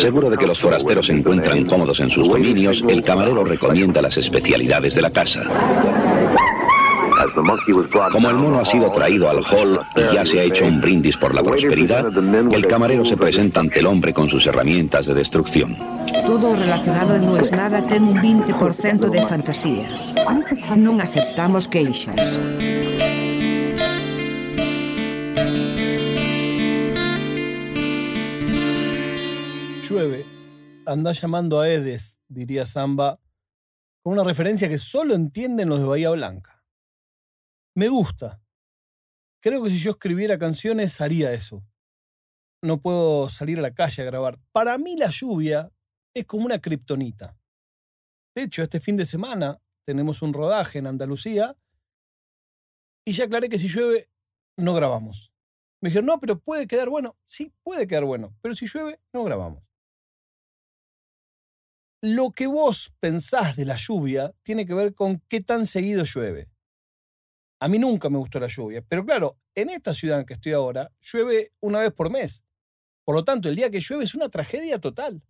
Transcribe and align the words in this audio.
Seguro 0.00 0.30
de 0.30 0.36
que 0.36 0.46
los 0.46 0.58
forasteros 0.58 1.06
se 1.06 1.12
encuentran 1.12 1.64
cómodos 1.66 2.00
en 2.00 2.10
sus 2.10 2.28
dominios, 2.28 2.82
el 2.88 3.02
camarero 3.02 3.44
recomienda 3.44 4.02
las 4.02 4.16
especialidades 4.16 4.94
de 4.94 5.02
la 5.02 5.10
casa. 5.10 5.42
Como 8.10 8.30
el 8.30 8.36
mono 8.36 8.60
ha 8.60 8.64
sido 8.64 8.90
traído 8.90 9.30
al 9.30 9.44
hall 9.44 9.80
y 9.96 10.14
ya 10.14 10.24
se 10.24 10.40
ha 10.40 10.42
hecho 10.42 10.66
un 10.66 10.80
brindis 10.80 11.16
por 11.16 11.34
la 11.34 11.42
prosperidad, 11.42 12.06
el 12.52 12.66
camarero 12.66 13.04
se 13.04 13.16
presenta 13.16 13.60
ante 13.60 13.78
el 13.78 13.86
hombre 13.86 14.12
con 14.12 14.28
sus 14.28 14.46
herramientas 14.46 15.06
de 15.06 15.14
destrucción. 15.14 15.76
Todo 16.26 16.56
relacionado 16.56 17.18
no 17.18 17.36
es 17.36 17.52
nada 17.52 17.86
ten 17.86 18.02
un 18.02 18.16
20% 18.16 19.08
de 19.08 19.22
fantasía. 19.26 19.88
Non 20.74 20.98
aceptamos 20.98 21.68
queixas. 21.68 22.18
Llueve, 29.88 30.24
anda 30.86 31.12
llamando 31.12 31.60
a 31.60 31.68
Edes, 31.68 32.18
diría 32.26 32.64
Samba, 32.64 33.20
con 34.02 34.14
una 34.14 34.24
referencia 34.24 34.66
que 34.66 34.78
solo 34.78 35.14
entienden 35.14 35.68
los 35.68 35.78
de 35.78 35.84
Bahía 35.84 36.08
Blanca. 36.08 36.64
Me 37.74 37.88
gusta. 37.88 38.42
Creo 39.42 39.62
que 39.62 39.68
si 39.68 39.78
yo 39.78 39.90
escribiera 39.90 40.38
canciones 40.38 41.02
haría 41.02 41.34
eso. 41.34 41.66
No 42.62 42.80
puedo 42.80 43.28
salir 43.28 43.58
a 43.58 43.62
la 43.62 43.74
calle 43.74 44.02
a 44.02 44.06
grabar. 44.06 44.40
Para 44.52 44.78
mí 44.78 44.96
la 44.96 45.10
lluvia 45.10 45.70
es 46.14 46.24
como 46.24 46.46
una 46.46 46.60
kriptonita. 46.60 47.36
De 48.34 48.44
hecho, 48.44 48.62
este 48.62 48.80
fin 48.80 48.96
de 48.96 49.04
semana 49.04 49.60
tenemos 49.82 50.22
un 50.22 50.32
rodaje 50.32 50.78
en 50.78 50.86
Andalucía 50.86 51.58
y 53.04 53.12
ya 53.12 53.24
aclaré 53.24 53.50
que 53.50 53.58
si 53.58 53.68
llueve 53.68 54.08
no 54.56 54.72
grabamos. 54.72 55.30
Me 55.82 55.90
dijeron, 55.90 56.06
no, 56.06 56.18
pero 56.18 56.38
puede 56.40 56.66
quedar 56.66 56.88
bueno. 56.88 57.18
Sí, 57.26 57.52
puede 57.62 57.86
quedar 57.86 58.06
bueno, 58.06 58.34
pero 58.40 58.56
si 58.56 58.66
llueve 58.66 58.98
no 59.12 59.24
grabamos. 59.24 59.73
Lo 62.06 62.32
que 62.32 62.46
vos 62.46 62.94
pensás 63.00 63.56
de 63.56 63.64
la 63.64 63.76
lluvia 63.76 64.34
tiene 64.42 64.66
que 64.66 64.74
ver 64.74 64.94
con 64.94 65.20
qué 65.26 65.40
tan 65.40 65.64
seguido 65.64 66.04
llueve. 66.04 66.50
A 67.62 67.68
mí 67.68 67.78
nunca 67.78 68.10
me 68.10 68.18
gustó 68.18 68.38
la 68.38 68.46
lluvia, 68.46 68.84
pero 68.86 69.06
claro, 69.06 69.38
en 69.54 69.70
esta 69.70 69.94
ciudad 69.94 70.20
en 70.20 70.26
que 70.26 70.34
estoy 70.34 70.52
ahora, 70.52 70.92
llueve 71.00 71.54
una 71.60 71.80
vez 71.80 71.94
por 71.94 72.10
mes. 72.10 72.44
Por 73.06 73.14
lo 73.14 73.24
tanto, 73.24 73.48
el 73.48 73.56
día 73.56 73.70
que 73.70 73.80
llueve 73.80 74.04
es 74.04 74.14
una 74.14 74.28
tragedia 74.28 74.78
total. 74.78 75.24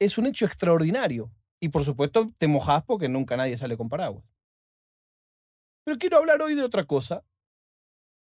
Es 0.00 0.18
un 0.18 0.26
hecho 0.26 0.46
extraordinario. 0.46 1.32
Y 1.60 1.68
por 1.68 1.84
supuesto, 1.84 2.26
te 2.40 2.48
mojás 2.48 2.82
porque 2.82 3.08
nunca 3.08 3.36
nadie 3.36 3.56
sale 3.56 3.76
con 3.76 3.88
paraguas. 3.88 4.24
Pero 5.84 5.96
quiero 5.96 6.16
hablar 6.16 6.42
hoy 6.42 6.56
de 6.56 6.64
otra 6.64 6.82
cosa, 6.82 7.24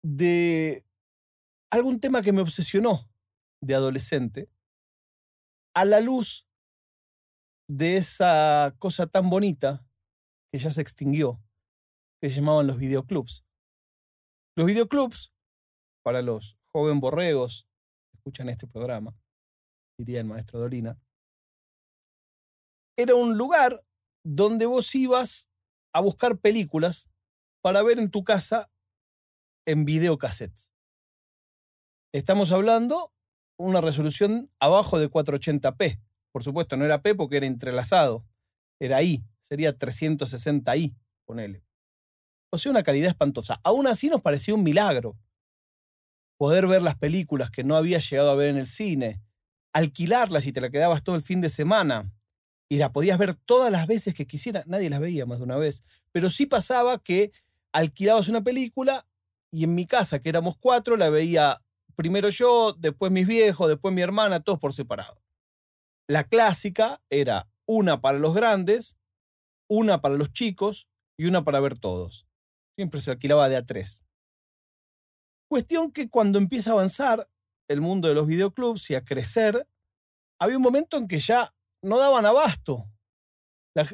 de 0.04 0.84
algún 1.72 2.02
tema 2.02 2.22
que 2.22 2.34
me 2.34 2.42
obsesionó 2.42 3.10
de 3.62 3.76
adolescente, 3.76 4.50
a 5.74 5.86
la 5.86 6.02
luz 6.02 6.49
de 7.70 7.98
esa 7.98 8.76
cosa 8.80 9.06
tan 9.06 9.30
bonita 9.30 9.86
que 10.52 10.58
ya 10.58 10.72
se 10.72 10.82
extinguió, 10.82 11.40
que 12.20 12.30
se 12.30 12.38
llamaban 12.38 12.66
los 12.66 12.78
videoclubs. 12.78 13.46
Los 14.58 14.66
videoclubs, 14.66 15.32
para 16.04 16.22
los 16.24 16.58
joven 16.72 17.00
borregos 17.00 17.68
que 18.12 18.18
escuchan 18.18 18.50
este 18.50 18.68
programa, 18.68 19.16
diría 20.00 20.20
el 20.20 20.26
maestro 20.26 20.60
Dolina, 20.60 21.00
era 22.98 23.14
un 23.14 23.38
lugar 23.38 23.86
donde 24.26 24.66
vos 24.66 24.94
ibas 24.96 25.50
a 25.94 26.02
buscar 26.02 26.40
películas 26.40 27.10
para 27.62 27.84
ver 27.84 28.00
en 28.00 28.10
tu 28.10 28.24
casa 28.24 28.72
en 29.68 29.86
videocassettes. 29.86 30.74
Estamos 32.14 32.52
hablando 32.52 33.14
una 33.60 33.80
resolución 33.82 34.52
abajo 34.60 34.98
de 34.98 35.10
480p. 35.10 36.02
Por 36.32 36.44
supuesto, 36.44 36.78
no 36.78 36.86
era 36.86 37.02
P 37.02 37.16
porque 37.16 37.38
era 37.38 37.46
entrelazado. 37.46 38.26
Era 38.80 39.02
I. 39.02 39.24
Sería 39.42 39.78
360i, 39.78 40.96
ponele. 41.26 41.64
O 42.52 42.58
sea, 42.58 42.72
una 42.72 42.84
calidad 42.84 43.10
espantosa. 43.10 43.60
Aún 43.64 43.88
así 43.88 44.10
nos 44.10 44.22
parecía 44.22 44.54
un 44.54 44.64
milagro. 44.64 45.18
Poder 46.38 46.68
ver 46.68 46.82
las 46.82 46.96
películas 46.96 47.52
que 47.52 47.64
no 47.64 47.76
había 47.76 48.00
llegado 48.00 48.32
a 48.32 48.36
ver 48.36 48.50
en 48.50 48.58
el 48.58 48.68
cine. 48.68 49.22
Alquilarlas 49.74 50.46
y 50.46 50.52
te 50.52 50.62
la 50.62 50.70
quedabas 50.70 51.04
todo 51.04 51.16
el 51.16 51.22
fin 51.22 51.42
de 51.42 51.50
semana 51.50 52.12
y 52.70 52.78
la 52.78 52.92
podías 52.92 53.18
ver 53.18 53.34
todas 53.34 53.72
las 53.72 53.88
veces 53.88 54.14
que 54.14 54.28
quisiera. 54.28 54.64
Nadie 54.68 54.90
las 54.90 55.00
veía 55.00 55.26
más 55.26 55.40
de 55.40 55.44
una 55.44 55.58
vez. 55.58 55.84
Pero 56.12 56.30
sí 56.30 56.46
pasaba 56.46 57.00
que 57.04 57.32
alquilabas 57.72 58.30
una 58.30 58.44
película 58.44 59.08
y 59.52 59.64
en 59.64 59.74
mi 59.74 59.86
casa, 59.86 60.20
que 60.20 60.30
éramos 60.30 60.58
cuatro, 60.58 60.96
la 60.96 61.10
veía 61.10 61.62
primero 61.96 62.30
yo, 62.30 62.74
después 62.78 63.12
mis 63.12 63.28
viejos, 63.28 63.68
después 63.68 63.94
mi 63.94 64.02
hermana, 64.02 64.40
todos 64.40 64.60
por 64.60 64.74
separado. 64.74 65.22
La 66.10 66.24
clásica 66.24 67.04
era 67.12 67.52
una 67.68 68.02
para 68.02 68.18
los 68.18 68.34
grandes, 68.34 68.98
una 69.70 70.02
para 70.02 70.16
los 70.16 70.34
chicos 70.34 70.90
y 71.16 71.28
una 71.28 71.44
para 71.44 71.60
ver 71.60 71.80
todos. 71.80 72.26
Siempre 72.76 73.00
se 73.00 73.12
alquilaba 73.12 73.48
de 73.48 73.58
a 73.58 73.64
tres. 73.64 74.04
Cuestión 75.48 75.92
que 75.92 76.10
cuando 76.10 76.40
empieza 76.40 76.72
a 76.72 76.74
avanzar 76.74 77.30
el 77.68 77.82
mundo 77.82 78.08
de 78.08 78.16
los 78.16 78.26
videoclubs 78.26 78.90
y 78.90 78.96
a 78.96 79.06
crecer, 79.06 79.68
había 80.40 80.58
un 80.58 80.64
momento 80.64 80.98
en 80.98 81.08
que 81.08 81.20
ya 81.20 81.54
no 81.84 82.00
daban 82.00 82.26
abasto. 82.26 82.90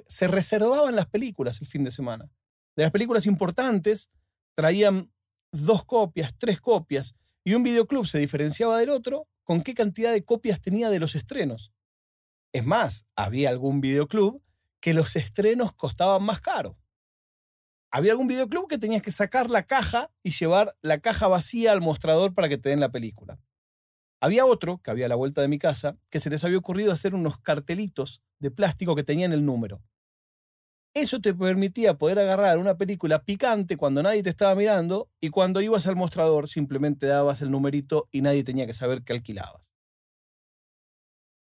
se 0.07 0.27
reservaban 0.29 0.95
las 0.95 1.07
películas 1.07 1.59
el 1.59 1.67
fin 1.67 1.83
de 1.83 1.91
semana. 1.91 2.31
De 2.77 2.83
las 2.83 2.93
películas 2.93 3.25
importantes 3.25 4.09
traían 4.55 5.11
dos 5.51 5.83
copias, 5.83 6.33
tres 6.37 6.61
copias, 6.61 7.13
y 7.43 7.55
un 7.55 7.63
videoclub 7.63 8.07
se 8.07 8.19
diferenciaba 8.19 8.77
del 8.77 8.91
otro 8.91 9.27
con 9.43 9.61
qué 9.61 9.73
cantidad 9.73 10.13
de 10.13 10.23
copias 10.23 10.61
tenía 10.61 10.89
de 10.89 11.01
los 11.01 11.15
estrenos. 11.15 11.74
Es 12.55 12.65
más, 12.65 13.05
había 13.17 13.49
algún 13.49 13.81
videoclub 13.81 14.41
que 14.79 14.93
los 14.93 15.17
estrenos 15.17 15.73
costaban 15.73 16.23
más 16.23 16.39
caro. 16.39 16.77
Había 17.91 18.13
algún 18.13 18.29
videoclub 18.29 18.69
que 18.69 18.77
tenías 18.77 19.01
que 19.01 19.11
sacar 19.11 19.49
la 19.49 19.63
caja 19.63 20.09
y 20.23 20.29
llevar 20.29 20.73
la 20.81 21.01
caja 21.01 21.27
vacía 21.27 21.73
al 21.73 21.81
mostrador 21.81 22.33
para 22.33 22.47
que 22.47 22.57
te 22.57 22.69
den 22.69 22.79
la 22.79 22.93
película. 22.93 23.41
Había 24.21 24.45
otro, 24.45 24.77
que 24.77 24.89
había 24.89 25.07
a 25.07 25.09
la 25.09 25.15
vuelta 25.15 25.41
de 25.41 25.49
mi 25.49 25.59
casa, 25.59 25.97
que 26.09 26.21
se 26.21 26.29
les 26.29 26.45
había 26.45 26.57
ocurrido 26.57 26.93
hacer 26.93 27.13
unos 27.13 27.39
cartelitos 27.39 28.23
de 28.39 28.51
plástico 28.51 28.95
que 28.95 29.03
tenían 29.03 29.33
el 29.33 29.45
número. 29.45 29.83
Eso 30.93 31.19
te 31.19 31.33
permitía 31.33 31.97
poder 31.97 32.19
agarrar 32.19 32.57
una 32.57 32.77
película 32.77 33.25
picante 33.25 33.75
cuando 33.75 34.01
nadie 34.01 34.23
te 34.23 34.29
estaba 34.29 34.55
mirando 34.55 35.09
y 35.19 35.27
cuando 35.27 35.59
ibas 35.59 35.87
al 35.87 35.97
mostrador 35.97 36.47
simplemente 36.47 37.05
dabas 37.05 37.41
el 37.41 37.51
numerito 37.51 38.07
y 38.13 38.21
nadie 38.21 38.45
tenía 38.45 38.65
que 38.65 38.71
saber 38.71 39.03
qué 39.03 39.11
alquilabas. 39.11 39.74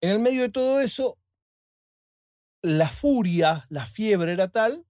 En 0.04 0.10
el 0.10 0.19
medio 0.19 0.42
de 0.42 0.50
todo 0.50 0.82
eso, 0.82 1.19
la 2.62 2.91
furia, 2.91 3.65
la 3.70 3.87
fiebre 3.87 4.34
era 4.34 4.50
tal 4.50 4.87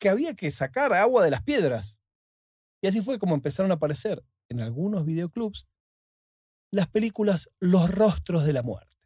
que 0.00 0.08
había 0.08 0.32
que 0.32 0.50
sacar 0.50 0.94
agua 0.94 1.22
de 1.22 1.30
las 1.30 1.42
piedras. 1.42 2.00
Y 2.82 2.86
así 2.86 3.02
fue 3.02 3.18
como 3.18 3.34
empezaron 3.34 3.70
a 3.70 3.74
aparecer 3.74 4.24
en 4.48 4.62
algunos 4.62 5.04
videoclubs 5.04 5.68
las 6.72 6.88
películas 6.88 7.50
Los 7.60 7.90
rostros 7.90 8.46
de 8.46 8.54
la 8.54 8.62
muerte. 8.62 8.96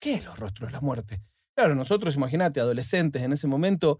¿Qué 0.00 0.14
es 0.14 0.24
Los 0.24 0.38
rostros 0.38 0.70
de 0.70 0.72
la 0.72 0.80
muerte? 0.80 1.22
Claro, 1.54 1.74
nosotros, 1.74 2.16
imagínate, 2.16 2.60
adolescentes 2.60 3.20
en 3.20 3.34
ese 3.34 3.46
momento, 3.46 3.98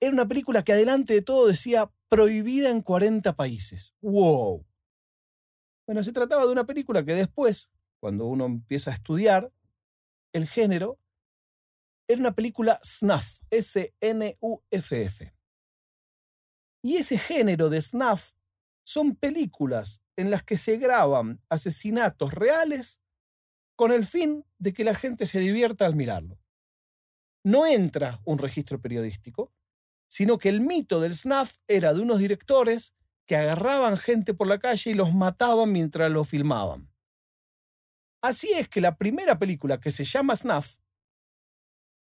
era 0.00 0.10
una 0.10 0.26
película 0.26 0.64
que 0.64 0.72
adelante 0.72 1.12
de 1.12 1.22
todo 1.22 1.46
decía 1.46 1.88
prohibida 2.08 2.70
en 2.70 2.82
40 2.82 3.36
países. 3.36 3.94
¡Wow! 4.00 4.66
Bueno, 5.86 6.02
se 6.02 6.10
trataba 6.10 6.44
de 6.44 6.50
una 6.50 6.66
película 6.66 7.04
que 7.04 7.14
después, 7.14 7.70
cuando 8.00 8.26
uno 8.26 8.46
empieza 8.46 8.90
a 8.90 8.94
estudiar 8.94 9.52
el 10.32 10.46
género, 10.46 10.98
era 12.08 12.20
una 12.20 12.34
película 12.34 12.78
snuff, 12.84 13.40
S-N-U-F-F. 13.50 15.34
Y 16.82 16.96
ese 16.96 17.18
género 17.18 17.68
de 17.68 17.80
snuff 17.80 18.32
son 18.84 19.16
películas 19.16 20.02
en 20.16 20.30
las 20.30 20.42
que 20.44 20.56
se 20.56 20.76
graban 20.76 21.42
asesinatos 21.48 22.32
reales 22.32 23.00
con 23.74 23.92
el 23.92 24.04
fin 24.06 24.44
de 24.58 24.72
que 24.72 24.84
la 24.84 24.94
gente 24.94 25.26
se 25.26 25.40
divierta 25.40 25.84
al 25.84 25.96
mirarlo. 25.96 26.38
No 27.44 27.66
entra 27.66 28.20
un 28.24 28.38
registro 28.38 28.80
periodístico, 28.80 29.52
sino 30.08 30.38
que 30.38 30.48
el 30.48 30.60
mito 30.60 31.00
del 31.00 31.14
snuff 31.14 31.58
era 31.66 31.92
de 31.92 32.00
unos 32.00 32.18
directores 32.18 32.94
que 33.26 33.36
agarraban 33.36 33.96
gente 33.96 34.34
por 34.34 34.46
la 34.46 34.58
calle 34.58 34.92
y 34.92 34.94
los 34.94 35.12
mataban 35.12 35.72
mientras 35.72 36.10
lo 36.10 36.24
filmaban. 36.24 36.90
Así 38.22 38.52
es 38.52 38.68
que 38.68 38.80
la 38.80 38.96
primera 38.96 39.38
película 39.38 39.80
que 39.80 39.90
se 39.90 40.04
llama 40.04 40.34
Snuff, 40.34 40.76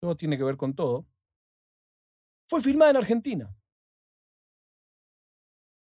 todo 0.00 0.16
tiene 0.16 0.36
que 0.36 0.44
ver 0.44 0.56
con 0.56 0.74
todo, 0.74 1.06
fue 2.48 2.60
filmada 2.60 2.90
en 2.90 2.96
Argentina. 2.98 3.56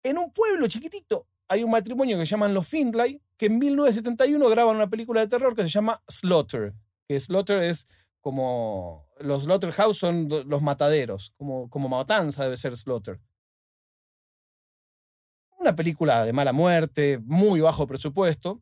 En 0.03 0.17
un 0.17 0.31
pueblo 0.31 0.67
chiquitito 0.67 1.27
hay 1.47 1.63
un 1.63 1.71
matrimonio 1.71 2.17
que 2.17 2.25
se 2.25 2.31
llaman 2.31 2.53
los 2.53 2.67
Findlay, 2.67 3.21
que 3.37 3.45
en 3.45 3.57
1971 3.57 4.49
graban 4.49 4.75
una 4.75 4.89
película 4.89 5.21
de 5.21 5.27
terror 5.27 5.55
que 5.55 5.63
se 5.63 5.69
llama 5.69 6.01
Slaughter. 6.07 6.73
Que 7.07 7.19
Slaughter 7.19 7.61
es 7.61 7.87
como. 8.19 9.07
Los 9.19 9.43
Slaughterhouse 9.43 9.97
son 9.97 10.27
los 10.47 10.61
mataderos, 10.61 11.33
como, 11.37 11.69
como 11.69 11.89
matanza 11.89 12.43
debe 12.43 12.57
ser 12.57 12.75
Slaughter. 12.75 13.19
Una 15.59 15.75
película 15.75 16.25
de 16.25 16.33
mala 16.33 16.53
muerte, 16.53 17.19
muy 17.23 17.61
bajo 17.61 17.87
presupuesto. 17.87 18.61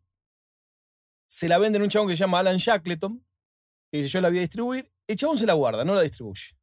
Se 1.27 1.48
la 1.48 1.57
venden 1.57 1.81
a 1.81 1.86
un 1.86 1.89
chabón 1.89 2.07
que 2.07 2.16
se 2.16 2.22
llama 2.22 2.39
Alan 2.39 2.57
Shackleton, 2.57 3.25
que 3.92 3.98
dice 3.98 4.10
yo 4.10 4.22
la 4.22 4.30
voy 4.30 4.39
a 4.39 4.42
distribuir, 4.42 4.92
el 5.07 5.16
chabón 5.16 5.38
se 5.38 5.45
la 5.45 5.54
guarda, 5.54 5.83
no 5.83 5.95
la 5.95 6.01
distribuye. 6.01 6.57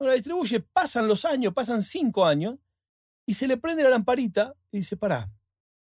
No 0.00 0.06
la 0.06 0.14
distribuye, 0.14 0.60
pasan 0.60 1.08
los 1.08 1.24
años, 1.24 1.54
pasan 1.54 1.82
cinco 1.82 2.26
años, 2.26 2.58
y 3.26 3.34
se 3.34 3.46
le 3.46 3.56
prende 3.56 3.82
la 3.82 3.90
lamparita 3.90 4.54
y 4.70 4.78
dice, 4.78 4.96
pará, 4.96 5.32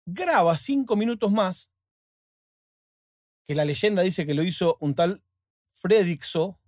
graba 0.06 0.58
cinco 0.58 0.96
minutos 0.96 1.32
más, 1.32 1.72
que 3.46 3.56
la 3.56 3.66
leyenda 3.66 4.02
dice 4.02 4.26
que 4.26 4.34
lo 4.34 4.44
hizo 4.44 4.78
un 4.80 4.96
tal 4.96 5.24
Fredixo, 5.74 6.60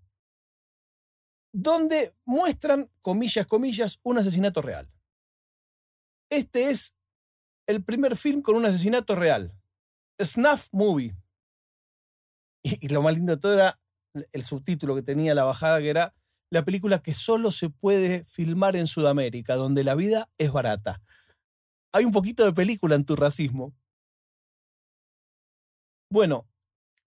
donde 1.54 2.16
muestran, 2.26 2.90
comillas, 3.02 3.46
comillas, 3.46 4.00
un 4.04 4.18
asesinato 4.18 4.62
real. 4.62 4.92
Este 6.30 6.72
es 6.72 6.98
el 7.68 7.84
primer 7.84 8.18
film 8.18 8.42
con 8.42 8.56
un 8.56 8.66
asesinato 8.66 9.16
real. 9.16 9.54
Snuff 10.22 10.70
Movie. 10.72 11.16
Y, 12.64 12.88
lo 12.90 13.02
más 13.02 13.16
lindo 13.16 13.36
de 13.36 13.42
todo 13.42 13.54
era 13.54 13.80
el 14.32 14.44
subtítulo 14.44 14.96
que 14.96 15.02
tenía 15.02 15.34
la 15.34 15.44
bajada, 15.44 15.80
que 15.80 15.90
era 15.90 16.14
la 16.50 16.64
película 16.64 17.02
que 17.02 17.14
solo 17.14 17.52
se 17.52 17.70
puede 17.70 18.24
filmar 18.26 18.76
en 18.76 18.88
Sudamérica, 18.88 19.56
donde 19.56 19.84
la 19.84 19.96
vida 19.96 20.30
es 20.38 20.52
barata. 20.52 21.02
Hay 21.92 22.06
un 22.06 22.12
poquito 22.12 22.46
de 22.46 22.54
película 22.54 22.96
en 22.96 23.06
tu 23.06 23.16
racismo. 23.16 23.76
Bueno, 26.10 26.48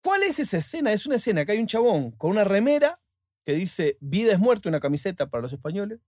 ¿cuál 0.03 0.23
es 0.23 0.39
esa 0.39 0.57
escena? 0.57 0.93
Es 0.93 1.07
una 1.07 1.17
escena 1.17 1.45
que 1.45 1.53
hay 1.53 1.59
un 1.59 1.67
chabón 1.67 2.12
con 2.12 2.31
una 2.31 2.45
remera 2.45 3.00
que 3.45 3.53
dice 3.53 3.99
vida 4.00 4.33
es 4.33 4.39
muerte, 4.39 4.69
una 4.69 4.81
camiseta 4.81 5.29
para 5.29 5.43
los 5.43 5.53
españoles, 5.53 6.00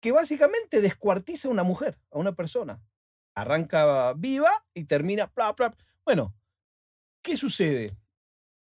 que 0.00 0.12
básicamente 0.12 0.80
descuartiza 0.80 1.48
a 1.48 1.50
una 1.50 1.64
mujer, 1.64 2.00
a 2.10 2.18
una 2.18 2.34
persona. 2.34 2.80
Arranca 3.34 4.12
viva 4.14 4.50
y 4.74 4.84
termina. 4.84 5.32
Bueno, 6.04 6.34
¿qué 7.22 7.36
sucede? 7.36 7.96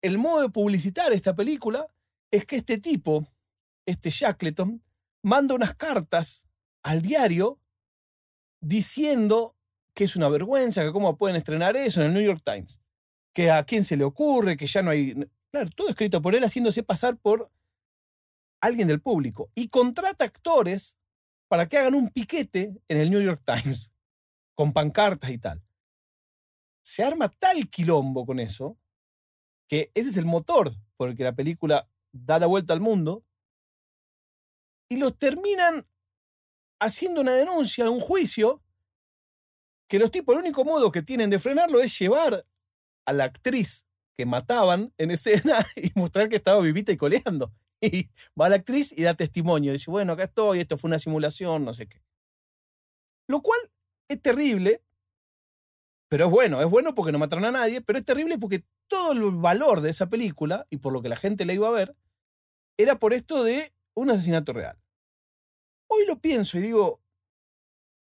El 0.02 0.18
modo 0.18 0.42
de 0.42 0.50
publicitar 0.50 1.12
esta 1.14 1.36
película 1.36 1.88
es 2.32 2.46
que 2.46 2.58
este 2.58 2.78
tipo, 2.78 3.28
este 3.86 4.10
Shackleton, 4.10 4.84
manda 5.24 5.56
unas 5.56 5.74
cartas 5.76 6.48
al 6.84 7.02
diario 7.02 7.60
diciendo 8.62 9.56
que 9.94 10.06
es 10.06 10.16
una 10.16 10.30
vergüenza, 10.30 10.84
que 10.84 10.92
cómo 10.92 11.18
pueden 11.18 11.36
estrenar 11.36 11.78
eso 11.78 12.02
en 12.02 12.08
el 12.08 12.14
New 12.14 12.24
York 12.24 12.42
Times, 12.44 12.82
que 13.34 13.52
a 13.52 13.64
quién 13.64 13.84
se 13.84 13.98
le 13.98 14.04
ocurre, 14.04 14.58
que 14.58 14.68
ya 14.68 14.82
no 14.82 14.92
hay... 14.92 15.14
Claro, 15.52 15.70
todo 15.76 15.90
escrito 15.90 16.22
por 16.22 16.34
él 16.36 16.44
haciéndose 16.44 16.82
pasar 16.82 17.18
por 17.18 17.52
alguien 18.60 18.88
del 18.88 19.02
público. 19.02 19.52
Y 19.54 19.68
contrata 19.68 20.26
actores 20.26 20.98
para 21.48 21.68
que 21.68 21.78
hagan 21.78 21.94
un 21.94 22.10
piquete 22.10 22.82
en 22.88 22.98
el 22.98 23.12
New 23.12 23.22
York 23.22 23.44
Times, 23.46 23.93
con 24.56 24.74
pancartas 24.74 25.30
y 25.30 25.38
tal. 25.38 25.64
Se 26.84 27.04
arma 27.04 27.30
tal 27.30 27.70
quilombo 27.70 28.26
con 28.26 28.40
eso, 28.40 28.78
que 29.68 29.92
ese 29.94 30.10
es 30.10 30.18
el 30.18 30.26
motor 30.26 30.74
por 30.98 31.10
el 31.10 31.16
que 31.16 31.24
la 31.24 31.36
película 31.36 31.90
da 32.12 32.40
la 32.40 32.48
vuelta 32.48 32.74
al 32.74 32.82
mundo, 32.82 33.24
y 34.90 34.98
los 34.98 35.18
terminan 35.18 35.86
haciendo 36.80 37.22
una 37.22 37.34
denuncia, 37.34 37.90
un 37.90 38.00
juicio, 38.00 38.62
que 39.88 40.00
los 40.00 40.12
tipos, 40.12 40.36
el 40.36 40.42
único 40.42 40.66
modo 40.66 40.92
que 40.92 41.02
tienen 41.02 41.30
de 41.30 41.40
frenarlo 41.40 41.80
es 41.80 41.98
llevar 41.98 42.46
a 43.06 43.14
la 43.14 43.26
actriz 43.26 43.86
que 44.16 44.26
mataban 44.26 44.94
en 44.98 45.12
escena 45.12 45.66
y 45.76 45.92
mostrar 45.96 46.30
que 46.30 46.38
estaba 46.38 46.60
vivita 46.62 46.92
y 46.92 46.98
coleando. 46.98 47.54
Y 47.82 48.10
va 48.40 48.48
la 48.48 48.56
actriz 48.56 48.98
y 48.98 49.04
da 49.04 49.14
testimonio. 49.14 49.74
Dice, 49.74 49.92
bueno, 49.92 50.14
acá 50.14 50.24
estoy, 50.24 50.60
esto 50.60 50.78
fue 50.78 50.88
una 50.88 51.00
simulación, 51.00 51.66
no 51.66 51.74
sé 51.74 51.88
qué. 51.88 52.02
Lo 53.28 53.42
cual 53.42 53.60
es 54.08 54.22
terrible, 54.22 54.82
pero 56.10 56.26
es 56.26 56.32
bueno. 56.32 56.62
Es 56.62 56.70
bueno 56.70 56.94
porque 56.94 57.12
no 57.12 57.20
mataron 57.20 57.46
a 57.46 57.52
nadie, 57.52 57.82
pero 57.82 58.00
es 58.00 58.06
terrible 58.06 58.38
porque 58.38 58.64
todo 58.88 59.14
el 59.14 59.32
valor 59.32 59.82
de 59.82 59.90
esa 59.90 60.10
película, 60.10 60.68
y 60.70 60.78
por 60.78 60.94
lo 60.94 61.02
que 61.02 61.10
la 61.10 61.16
gente 61.16 61.46
la 61.46 61.54
iba 61.54 61.68
a 61.68 61.72
ver, 61.72 61.96
era 62.78 63.00
por 63.00 63.14
esto 63.14 63.44
de 63.44 63.74
un 63.96 64.10
asesinato 64.10 64.54
real. 64.54 64.80
Hoy 65.88 66.06
lo 66.06 66.20
pienso 66.20 66.58
y 66.58 66.62
digo, 66.62 67.02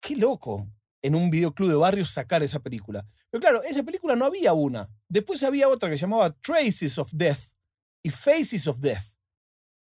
qué 0.01 0.17
loco 0.17 0.69
en 1.03 1.15
un 1.15 1.31
videoclub 1.31 1.69
de 1.69 1.75
barrio 1.75 2.07
sacar 2.07 2.43
esa 2.43 2.61
película. 2.61 3.07
Pero 3.31 3.41
claro, 3.41 3.63
esa 3.63 3.83
película 3.83 4.17
no 4.17 4.25
había 4.25 4.53
una. 4.53 4.89
Después 5.09 5.43
había 5.43 5.69
otra 5.69 5.91
que 5.91 5.97
se 5.97 6.03
llamaba 6.03 6.33
Traces 6.41 6.99
of 6.99 7.11
Death 7.13 7.55
y 8.03 8.11
Faces 8.11 8.67
of 8.67 8.79
Death. 8.79 9.15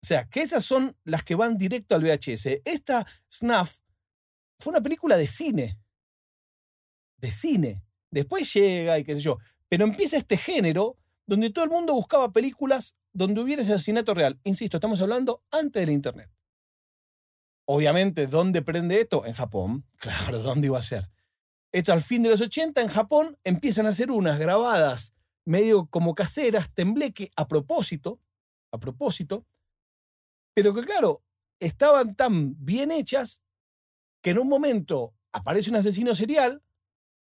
O 0.04 0.08
sea, 0.08 0.28
que 0.28 0.42
esas 0.42 0.66
son 0.66 0.98
las 1.04 1.24
que 1.24 1.36
van 1.36 1.58
directo 1.58 1.96
al 1.96 2.04
VHS. 2.04 2.62
Esta 2.66 3.06
Snuff 3.32 3.78
fue 4.60 4.72
una 4.72 4.82
película 4.82 5.16
de 5.16 5.28
cine. 5.28 5.80
De 7.22 7.32
cine. 7.32 7.84
Después 8.10 8.54
llega 8.54 9.00
y 9.00 9.04
qué 9.04 9.16
sé 9.16 9.22
yo. 9.22 9.38
Pero 9.70 9.86
empieza 9.86 10.18
este 10.18 10.38
género 10.38 10.98
donde 11.26 11.50
todo 11.50 11.64
el 11.64 11.72
mundo 11.72 11.94
buscaba 11.94 12.32
películas 12.32 12.98
donde 13.14 13.42
hubiera 13.42 13.62
ese 13.62 13.74
asesinato 13.74 14.14
real. 14.14 14.40
Insisto, 14.44 14.78
estamos 14.78 15.00
hablando 15.02 15.44
antes 15.52 15.82
del 15.82 15.92
Internet. 15.92 16.30
Obviamente, 17.66 18.28
¿dónde 18.28 18.62
prende 18.62 19.00
esto? 19.00 19.26
En 19.26 19.34
Japón. 19.34 19.86
Claro, 19.98 20.40
¿dónde 20.40 20.68
iba 20.68 20.78
a 20.78 20.82
ser? 20.82 21.10
Esto 21.72 21.94
al 21.94 22.02
fin 22.02 22.22
de 22.24 22.30
los 22.30 22.42
80 22.42 22.82
en 22.82 22.90
Japón 22.90 23.38
empiezan 23.46 23.86
a 23.86 23.90
hacer 23.90 24.12
unas 24.12 24.40
grabadas 24.40 25.14
medio 25.46 25.86
como 25.86 26.16
caseras, 26.16 26.74
tembleque, 26.74 27.32
a 27.36 27.48
propósito, 27.48 28.20
a 28.72 28.80
propósito, 28.80 29.46
pero 30.54 30.74
que 30.74 30.84
claro, 30.84 31.24
estaban 31.60 32.16
tan 32.16 32.64
bien 32.64 32.92
hechas 32.92 33.42
que 34.22 34.32
en 34.32 34.40
un 34.40 34.50
momento 34.50 35.14
aparece 35.32 35.70
un 35.70 35.78
asesino 35.78 36.14
serial, 36.14 36.62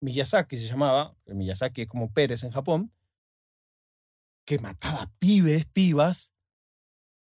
Miyazaki 0.04 0.58
se 0.58 0.68
llamaba, 0.68 1.16
Miyazaki 1.28 1.84
es 1.84 1.88
como 1.88 2.12
Pérez 2.12 2.44
en 2.44 2.52
Japón, 2.52 2.92
que 4.46 4.60
mataba 4.60 5.10
pibes, 5.18 5.66
pibas, 5.66 6.34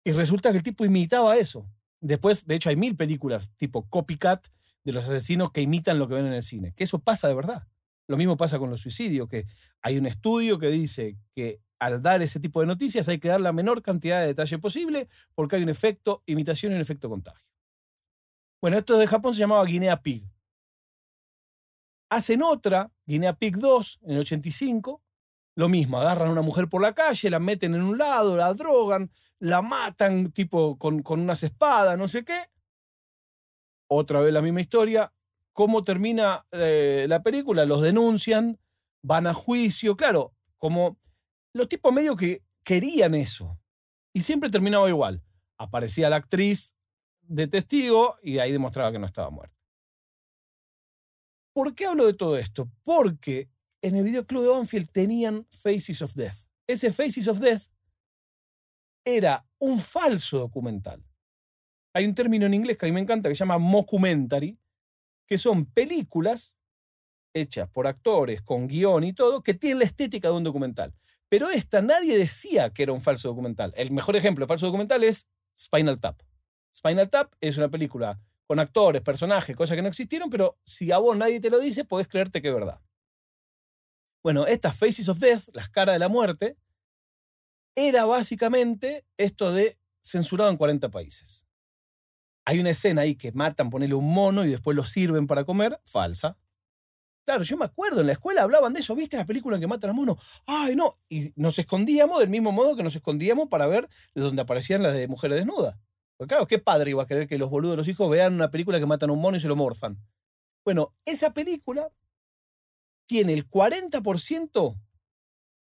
y 0.03 0.11
resulta 0.11 0.51
que 0.51 0.57
el 0.57 0.63
tipo 0.63 0.85
imitaba 0.85 1.35
eso. 1.37 1.67
Después, 2.01 2.45
de 2.45 2.53
hecho, 2.53 2.69
hay 2.69 2.75
mil 2.75 2.95
películas 2.95 3.51
tipo 3.57 3.89
copycat 3.89 4.47
de 4.83 4.93
los 4.93 5.05
asesinos 5.05 5.51
que 5.51 5.61
imitan 5.61 5.97
lo 5.97 6.07
que 6.07 6.13
ven 6.13 6.27
en 6.27 6.33
el 6.33 6.43
cine, 6.43 6.73
que 6.75 6.83
eso 6.83 6.99
pasa 6.99 7.27
de 7.27 7.33
verdad. 7.33 7.67
Lo 8.07 8.15
mismo 8.15 8.37
pasa 8.37 8.59
con 8.59 8.69
los 8.69 8.81
suicidios, 8.81 9.27
que 9.27 9.47
hay 9.81 9.97
un 9.97 10.05
estudio 10.05 10.59
que 10.59 10.69
dice 10.69 11.17
que 11.33 11.59
al 11.79 12.03
dar 12.03 12.21
ese 12.21 12.39
tipo 12.39 12.61
de 12.61 12.67
noticias 12.67 13.09
hay 13.09 13.17
que 13.17 13.27
dar 13.27 13.41
la 13.41 13.53
menor 13.53 13.81
cantidad 13.81 14.21
de 14.21 14.27
detalle 14.27 14.59
posible 14.59 15.09
porque 15.33 15.55
hay 15.55 15.63
un 15.63 15.69
efecto 15.69 16.21
imitación 16.27 16.73
y 16.73 16.75
un 16.75 16.81
efecto 16.81 17.09
contagio. 17.09 17.49
Bueno, 18.61 18.77
esto 18.77 18.99
de 18.99 19.07
Japón 19.07 19.33
se 19.33 19.39
llamaba 19.39 19.65
Guinea 19.65 19.99
Pig. 20.01 20.23
Hacen 22.09 22.41
otra, 22.41 22.91
Guinea 23.05 23.33
Pig 23.33 23.57
2, 23.57 23.99
en 24.03 24.11
el 24.11 24.19
85. 24.19 25.01
Lo 25.55 25.69
mismo, 25.69 25.99
agarran 25.99 26.29
a 26.29 26.31
una 26.31 26.41
mujer 26.41 26.69
por 26.69 26.81
la 26.81 26.93
calle, 26.93 27.29
la 27.29 27.39
meten 27.39 27.73
en 27.73 27.81
un 27.81 27.97
lado, 27.97 28.37
la 28.37 28.53
drogan, 28.53 29.09
la 29.39 29.61
matan 29.61 30.31
tipo 30.31 30.77
con, 30.77 31.01
con 31.01 31.19
unas 31.19 31.41
espadas, 31.43 31.97
no 31.97 32.07
sé 32.07 32.23
qué. 32.23 32.37
Otra 33.87 34.19
vez 34.19 34.31
la 34.33 34.41
misma 34.41 34.61
historia. 34.61 35.13
¿Cómo 35.53 35.83
termina 35.83 36.45
eh, 36.51 37.07
la 37.09 37.23
película? 37.23 37.65
Los 37.65 37.81
denuncian, 37.81 38.59
van 39.01 39.25
a 39.25 39.33
juicio. 39.33 39.97
Claro, 39.97 40.35
como 40.57 40.99
los 41.53 41.67
tipos 41.67 41.91
medio 41.91 42.15
que 42.15 42.43
querían 42.63 43.15
eso. 43.15 43.59
Y 44.13 44.21
siempre 44.21 44.51
terminaba 44.51 44.87
igual. 44.89 45.23
Aparecía 45.57 46.09
la 46.11 46.17
actriz 46.17 46.75
de 47.21 47.47
testigo 47.47 48.15
y 48.21 48.37
ahí 48.37 48.51
demostraba 48.51 48.91
que 48.91 48.99
no 48.99 49.07
estaba 49.07 49.31
muerta. 49.31 49.56
¿Por 51.57 51.73
qué 51.73 51.87
hablo 51.87 52.05
de 52.05 52.13
todo 52.13 52.37
esto? 52.37 52.69
Porque 52.83 53.49
en 53.81 53.95
el 53.95 54.03
videoclub 54.03 54.43
de 54.43 54.49
Banfield 54.49 54.91
tenían 54.91 55.47
Faces 55.49 56.03
of 56.03 56.13
Death. 56.13 56.47
Ese 56.67 56.93
Faces 56.93 57.27
of 57.27 57.39
Death 57.39 57.63
era 59.03 59.43
un 59.57 59.79
falso 59.79 60.37
documental. 60.37 61.03
Hay 61.95 62.05
un 62.05 62.13
término 62.13 62.45
en 62.45 62.53
inglés 62.53 62.77
que 62.77 62.85
a 62.85 62.89
mí 62.89 62.93
me 62.93 63.01
encanta 63.01 63.27
que 63.27 63.33
se 63.33 63.39
llama 63.39 63.57
mockumentary, 63.57 64.59
que 65.25 65.39
son 65.39 65.65
películas 65.65 66.59
hechas 67.33 67.67
por 67.69 67.87
actores 67.87 68.43
con 68.43 68.67
guion 68.67 69.03
y 69.03 69.13
todo, 69.13 69.41
que 69.41 69.55
tienen 69.55 69.79
la 69.79 69.85
estética 69.85 70.27
de 70.27 70.35
un 70.35 70.43
documental. 70.43 70.93
Pero 71.27 71.49
esta 71.49 71.81
nadie 71.81 72.19
decía 72.19 72.71
que 72.71 72.83
era 72.83 72.93
un 72.93 73.01
falso 73.01 73.29
documental. 73.29 73.73
El 73.75 73.89
mejor 73.89 74.15
ejemplo 74.15 74.45
de 74.45 74.47
falso 74.47 74.67
documental 74.67 75.03
es 75.03 75.27
Spinal 75.57 75.99
Tap. 75.99 76.21
Spinal 76.71 77.09
Tap 77.09 77.33
es 77.41 77.57
una 77.57 77.69
película 77.69 78.21
con 78.47 78.59
actores, 78.59 79.01
personajes, 79.01 79.55
cosas 79.55 79.75
que 79.75 79.81
no 79.81 79.89
existieron, 79.89 80.29
pero 80.29 80.57
si 80.63 80.91
a 80.91 80.97
vos 80.97 81.15
nadie 81.15 81.39
te 81.39 81.49
lo 81.49 81.59
dice, 81.59 81.83
podés 81.85 82.07
creerte 82.07 82.41
que 82.41 82.47
es 82.47 82.53
verdad. 82.53 82.81
Bueno, 84.23 84.47
estas 84.47 84.75
Faces 84.75 85.09
of 85.09 85.19
Death, 85.19 85.49
las 85.53 85.69
caras 85.69 85.95
de 85.95 85.99
la 85.99 86.07
muerte, 86.07 86.57
era 87.75 88.05
básicamente 88.05 89.05
esto 89.17 89.51
de 89.51 89.77
censurado 90.01 90.49
en 90.49 90.57
40 90.57 90.89
países. 90.89 91.45
Hay 92.45 92.59
una 92.59 92.69
escena 92.69 93.01
ahí 93.01 93.15
que 93.15 93.33
matan, 93.33 93.69
ponerle 93.69 93.95
un 93.95 94.11
mono 94.11 94.45
y 94.45 94.49
después 94.49 94.75
lo 94.75 94.83
sirven 94.83 95.27
para 95.27 95.43
comer, 95.43 95.79
falsa. 95.85 96.37
Claro, 97.25 97.43
yo 97.43 97.57
me 97.57 97.65
acuerdo, 97.65 97.99
en 97.99 98.07
la 98.07 98.13
escuela 98.13 98.43
hablaban 98.43 98.71
de 98.71 98.79
eso, 98.79 98.95
¿viste 98.95 99.17
la 99.17 99.25
película 99.25 99.57
en 99.57 99.61
que 99.61 99.67
matan 99.67 99.89
a 99.89 99.93
mono? 99.93 100.17
Ay, 100.45 100.77
no, 100.77 100.95
y 101.09 101.33
nos 101.35 101.59
escondíamos 101.59 102.19
del 102.19 102.29
mismo 102.29 102.53
modo 102.53 102.77
que 102.77 102.83
nos 102.83 102.95
escondíamos 102.95 103.49
para 103.49 103.67
ver 103.67 103.89
de 104.15 104.21
donde 104.21 104.41
aparecían 104.41 104.81
las 104.81 104.93
de 104.93 105.09
mujeres 105.09 105.35
desnudas. 105.35 105.77
Claro, 106.25 106.47
¿qué 106.47 106.57
padre 106.57 106.91
iba 106.91 107.03
a 107.03 107.07
querer 107.07 107.27
que 107.27 107.37
los 107.37 107.49
boludos 107.49 107.73
de 107.73 107.77
los 107.77 107.87
hijos 107.87 108.09
vean 108.09 108.33
una 108.33 108.49
película 108.49 108.79
que 108.79 108.85
matan 108.87 109.11
a 109.11 109.13
un 109.13 109.21
mono 109.21 109.37
y 109.37 109.39
se 109.39 109.47
lo 109.47 109.55
morfan? 109.55 109.97
Bueno, 110.65 110.95
esa 111.05 111.33
película 111.33 111.91
tiene 113.07 113.33
el 113.33 113.47
40% 113.47 114.79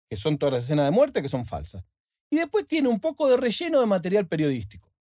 que 0.10 0.16
son 0.16 0.38
todas 0.38 0.54
las 0.54 0.64
escenas 0.66 0.86
de 0.86 0.92
muerte 0.92 1.22
que 1.22 1.30
son 1.30 1.46
falsas. 1.46 1.84
Y 2.30 2.38
después 2.38 2.66
tiene 2.66 2.90
un 2.90 3.00
poco 3.00 3.30
de 3.30 3.38
relleno 3.38 3.80
de 3.80 3.86
material 3.86 4.28
periodístico. 4.28 4.92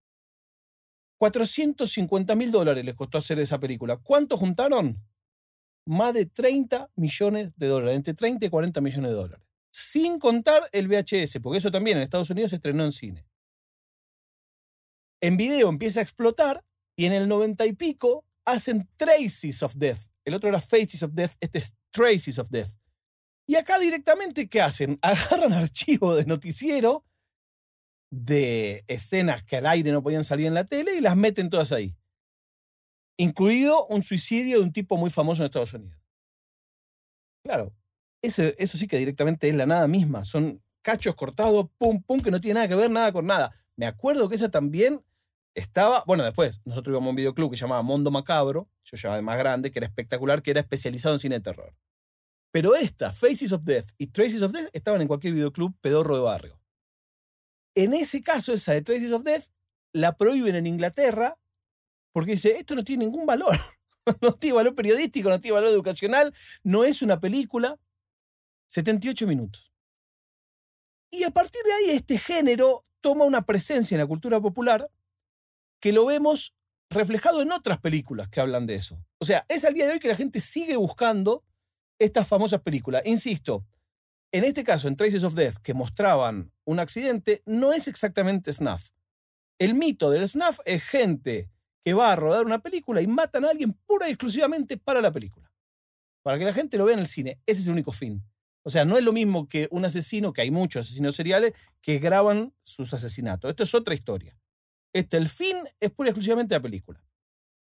450 1.19 2.35
mil 2.35 2.51
dólares 2.51 2.85
les 2.85 2.95
costó 2.95 3.19
hacer 3.19 3.39
esa 3.39 3.59
película. 3.59 3.97
¿Cuánto 3.97 4.37
juntaron? 4.37 5.03
Más 5.87 6.15
de 6.15 6.27
30 6.27 6.91
millones 6.97 7.53
de 7.57 7.69
dólares, 7.69 7.97
entre 7.97 8.15
30 8.15 8.47
y 8.47 8.51
40 8.51 8.81
millones 8.81 9.11
de 9.11 9.17
dólares. 9.17 9.49
Sin 9.71 10.19
contar 10.19 10.63
el 10.73 10.89
VHS, 10.89 11.41
porque 11.43 11.59
eso 11.59 11.71
también 11.71 11.97
en 11.97 12.03
Estados 12.03 12.31
Unidos 12.31 12.51
se 12.51 12.57
estrenó 12.57 12.85
en 12.85 12.93
cine. 12.93 13.27
En 15.25 15.39
video 15.39 15.71
empieza 15.71 16.01
a 16.01 16.03
explotar 16.03 16.63
y 16.99 17.07
en 17.07 17.15
el 17.15 17.29
90 17.29 17.65
y 17.65 17.73
pico 17.73 18.27
hacen 18.45 18.91
Traces 18.99 19.63
of 19.63 19.75
Death. 19.75 20.11
El 20.23 20.35
otro 20.35 20.51
era 20.51 20.61
Faces 20.61 21.03
of 21.03 21.15
Death, 21.15 21.33
este 21.41 21.61
es 21.61 21.73
Traces 21.93 22.39
of 22.39 22.51
Death. 22.51 22.77
Y 23.47 23.55
acá 23.55 23.79
directamente, 23.79 24.51
¿qué 24.51 24.61
hacen? 24.61 24.99
Agarran 25.03 25.55
archivo 25.55 26.15
de 26.15 26.27
noticiero 26.27 27.07
de 28.11 28.85
escenas 28.87 29.43
que 29.43 29.57
al 29.57 29.65
aire 29.65 29.93
no 29.93 30.03
podían 30.03 30.25
salir 30.25 30.47
en 30.47 30.53
la 30.53 30.67
tele 30.67 30.95
y 30.95 31.01
las 31.01 31.17
meten 31.17 31.49
todas 31.49 31.73
ahí. 31.73 31.97
Incluido 33.17 33.87
un 33.87 34.03
suicidio 34.03 34.59
de 34.59 34.65
un 34.65 34.75
tipo 34.75 34.99
muy 34.99 35.09
famoso 35.09 35.41
en 35.41 35.47
Estados 35.47 35.73
Unidos. 35.73 35.99
Claro, 37.43 37.75
eso, 38.21 38.43
eso 38.59 38.77
sí 38.77 38.87
que 38.87 38.99
directamente 38.99 39.49
es 39.49 39.55
la 39.55 39.65
nada 39.65 39.89
misma. 39.89 40.23
Son 40.23 40.63
cachos 40.83 41.15
cortados, 41.15 41.71
pum, 41.79 42.03
pum, 42.03 42.21
que 42.21 42.31
no 42.31 42.43
tiene 42.43 42.57
nada 42.57 42.69
que 42.69 42.75
ver 42.75 42.91
nada 42.91 43.11
con 43.11 43.25
nada. 43.25 43.55
Me 43.75 43.87
acuerdo 43.87 44.29
que 44.29 44.35
esa 44.35 44.51
también 44.51 45.03
estaba, 45.55 46.05
bueno, 46.07 46.25
después 46.25 46.61
nosotros 46.65 46.93
íbamos 46.93 47.09
a 47.09 47.11
un 47.11 47.17
videoclub 47.17 47.51
que 47.51 47.57
se 47.57 47.63
llamaba 47.63 47.83
Mondo 47.83 48.11
Macabro, 48.11 48.69
yo 48.85 48.97
ya 48.97 49.15
de 49.15 49.23
más 49.23 49.39
grande, 49.39 49.71
que 49.71 49.79
era 49.79 49.87
espectacular, 49.87 50.43
que 50.43 50.51
era 50.51 50.61
especializado 50.61 51.15
en 51.15 51.21
cine 51.21 51.37
de 51.37 51.41
terror. 51.43 51.75
Pero 52.53 52.75
esta, 52.75 53.13
Faces 53.13 53.53
of 53.53 53.63
Death 53.65 53.91
y 53.99 54.09
Traces 54.09 54.43
of 54.43 54.53
Death, 54.53 54.69
estaban 54.73 55.01
en 55.01 55.09
cualquier 55.09 55.35
videoclub 55.35 55.77
pedorro 55.81 56.17
de 56.17 56.23
barrio. 56.23 56.61
En 57.75 57.95
ese 57.95 58.23
caso, 58.23 58.53
esa 58.53 58.73
de 58.73 58.83
Traces 58.83 59.13
of 59.13 59.25
Death, 59.25 59.47
la 59.93 60.17
prohíben 60.17 60.55
en 60.57 60.67
Inglaterra 60.67 61.39
porque 62.13 62.33
dice, 62.33 62.57
esto 62.57 62.77
no 62.77 62.85
tiene 62.85 63.05
ningún 63.05 63.27
valor. 63.27 63.59
no 64.23 64.33
tiene 64.35 64.55
valor 64.55 64.75
periodístico, 64.75 65.29
no 65.29 65.41
tiene 65.41 65.57
valor 65.57 65.71
educacional, 65.71 66.33
no 66.63 66.85
es 66.85 67.03
una 67.03 67.19
película. 67.19 67.79
78 68.69 69.27
minutos. 69.27 69.73
Y 71.11 71.25
a 71.25 71.31
partir 71.31 71.63
de 71.65 71.73
ahí 71.73 71.91
este 71.91 72.19
género 72.19 72.85
toma 73.01 73.25
una 73.25 73.43
presencia 73.43 73.95
en 73.95 74.01
la 74.01 74.07
cultura 74.07 74.41
popular 74.41 74.89
que 75.85 75.93
lo 75.93 76.07
vemos 76.07 76.55
reflejado 76.89 77.43
en 77.43 77.53
otras 77.53 77.79
películas 77.79 78.31
que 78.31 78.41
hablan 78.41 78.65
de 78.65 78.75
eso. 78.75 79.05
O 79.19 79.27
sea, 79.27 79.45
es 79.51 79.67
al 79.67 79.75
día 79.75 79.87
de 79.87 79.93
hoy 79.93 79.99
que 79.99 80.09
la 80.09 80.17
gente 80.17 80.41
sigue 80.41 80.77
buscando 80.77 81.45
estas 81.99 82.27
famosas 82.27 82.63
películas. 82.63 83.03
Insisto, 83.05 83.67
en 84.33 84.45
este 84.45 84.65
caso, 84.65 84.89
en 84.89 84.97
Traces 84.97 85.25
of 85.25 85.35
Death, 85.35 85.59
que 85.59 85.75
mostraban 85.75 86.51
un 86.65 86.79
accidente, 86.79 87.43
no 87.45 87.75
es 87.75 87.87
exactamente 87.87 88.51
snuff. 88.51 88.93
El 89.59 89.75
mito 89.75 90.09
del 90.09 90.27
snuff 90.27 90.59
es 90.65 90.83
gente 90.83 91.51
que 91.83 91.93
va 91.93 92.13
a 92.13 92.17
rodar 92.17 92.47
una 92.47 92.63
película 92.63 93.03
y 93.03 93.07
matan 93.07 93.45
a 93.45 93.51
alguien 93.51 93.75
pura 93.87 94.09
y 94.09 94.13
exclusivamente 94.13 94.79
para 94.79 95.03
la 95.03 95.13
película. 95.13 95.53
Para 96.23 96.39
que 96.39 96.47
la 96.47 96.55
gente 96.55 96.79
lo 96.79 96.87
vea 96.87 96.95
en 96.95 97.01
el 97.01 97.09
cine. 97.09 97.43
Ese 97.45 97.61
es 97.61 97.67
el 97.67 97.75
único 97.75 97.93
fin. 97.93 98.25
O 98.63 98.71
sea, 98.71 98.87
no 98.87 98.97
es 98.97 99.05
lo 99.05 99.13
mismo 99.13 99.51
que 99.51 99.69
un 99.71 99.85
asesino, 99.85 100.33
que 100.33 100.41
hay 100.41 100.51
muchos 100.51 100.87
asesinos 100.87 101.15
seriales, 101.15 101.53
que 101.83 101.99
graban 101.99 102.55
sus 102.65 102.95
asesinatos. 102.95 103.51
Esto 103.51 103.65
es 103.65 103.75
otra 103.75 103.93
historia. 103.93 104.35
El 104.95 105.29
fin 105.29 105.57
es 105.81 105.91
pura 105.91 106.09
y 106.09 106.11
exclusivamente 106.11 106.55
la 106.55 106.63
película. 106.63 107.03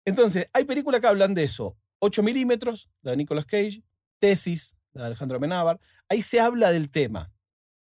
Entonces, 0.06 0.48
hay 0.54 0.64
películas 0.64 1.02
que 1.02 1.08
hablan 1.08 1.34
de 1.34 1.44
eso. 1.44 1.78
8 2.00 2.24
milímetros, 2.24 2.90
la 3.02 3.12
de 3.12 3.18
Nicolas 3.18 3.46
Cage, 3.46 3.84
Tesis, 4.20 4.78
la 4.94 5.02
de 5.02 5.08
Alejandro 5.08 5.38
Amenábar. 5.38 5.80
Ahí 6.08 6.22
se 6.22 6.40
habla 6.40 6.72
del 6.72 6.90
tema. 6.90 7.32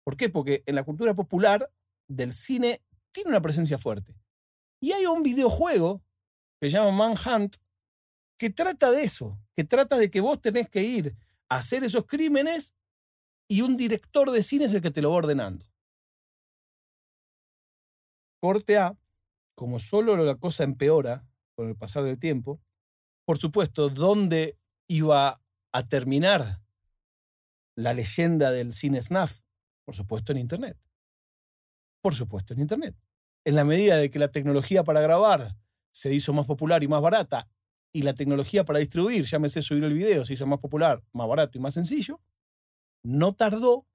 ¿Por 0.04 0.18
qué? 0.18 0.30
Porque 0.30 0.64
en 0.66 0.76
la 0.76 0.84
cultura 0.84 1.14
popular 1.14 1.72
del 2.10 2.34
cine 2.34 2.82
tiene 3.14 3.30
una 3.30 3.42
presencia 3.42 3.78
fuerte. 3.78 4.14
Y 4.82 4.92
hay 4.92 5.06
un 5.06 5.24
videojuego 5.24 6.04
que 6.60 6.70
se 6.70 6.78
llama 6.78 6.92
Manhunt 6.92 7.58
que 8.38 8.50
trata 8.50 8.92
de 8.92 9.04
eso, 9.04 9.40
que 9.54 9.64
trata 9.64 9.98
de 9.98 10.12
que 10.12 10.22
vos 10.22 10.42
tenés 10.42 10.70
que 10.70 10.84
ir 10.84 11.16
a 11.50 11.58
hacer 11.58 11.84
esos 11.84 12.06
crímenes 12.06 12.76
y 13.48 13.62
un 13.62 13.78
director 13.78 14.30
de 14.32 14.44
cine 14.44 14.66
es 14.66 14.74
el 14.74 14.82
que 14.82 14.92
te 14.92 15.02
lo 15.02 15.12
va 15.12 15.18
ordenando. 15.18 15.66
Corte 18.40 18.78
A, 18.78 18.96
como 19.58 19.80
solo 19.80 20.16
la 20.18 20.36
cosa 20.36 20.64
empeora 20.64 21.28
con 21.56 21.68
el 21.68 21.76
pasar 21.76 22.04
del 22.04 22.20
tiempo, 22.20 22.62
por 23.26 23.40
supuesto, 23.40 23.90
¿dónde 23.90 24.56
iba 24.88 25.42
a 25.74 25.84
terminar 25.84 26.62
la 27.76 27.96
leyenda 27.96 28.52
del 28.52 28.72
cine 28.72 29.02
snuff? 29.02 29.40
Por 29.84 29.96
supuesto 29.96 30.32
en 30.32 30.38
Internet. 30.38 30.78
Por 32.04 32.14
supuesto 32.14 32.54
en 32.54 32.60
Internet. 32.60 32.96
En 33.46 33.56
la 33.56 33.64
medida 33.64 33.98
de 33.98 34.12
que 34.12 34.20
la 34.20 34.28
tecnología 34.28 34.84
para 34.84 35.02
grabar 35.02 35.58
se 35.92 36.14
hizo 36.14 36.34
más 36.34 36.46
popular 36.46 36.84
y 36.84 36.88
más 36.88 37.02
barata, 37.02 37.50
y 37.92 38.04
la 38.04 38.14
tecnología 38.14 38.64
para 38.64 38.78
distribuir, 38.78 39.26
llámese 39.26 39.64
subir 39.64 39.84
el 39.84 39.94
video, 39.94 40.24
se 40.24 40.34
hizo 40.34 40.46
más 40.46 40.60
popular, 40.60 41.04
más 41.14 41.28
barato 41.28 41.58
y 41.58 41.62
más 41.62 41.74
sencillo, 41.74 42.22
no 43.02 43.34
tardó 43.34 43.88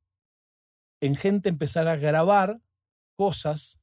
en 1.01 1.15
gente 1.15 1.49
empezar 1.49 1.87
a 1.87 1.95
grabar 1.95 2.61
cosas 3.15 3.82